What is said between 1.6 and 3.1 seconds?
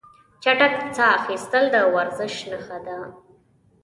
د ورزش نښه ده.